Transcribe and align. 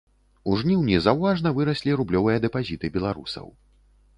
У 0.51 0.55
жніўні 0.61 0.95
заўважна 1.07 1.53
выраслі 1.57 1.95
рублёвыя 1.99 2.41
дэпазіты 2.47 2.93
беларусаў. 2.97 3.45